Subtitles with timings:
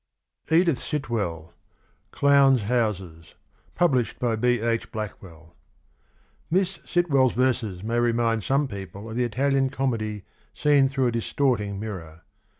[0.47, 1.53] 120 Edith Sitwell.
[2.09, 3.35] CLOWN'S HOUSES.
[3.75, 4.59] Published by B.
[4.59, 4.79] II.
[4.91, 5.53] Blackwell."
[6.57, 10.23] Miss Sitwell's verses may remind some people of the Italian Comedy
[10.55, 12.23] seen through a distorting mirror.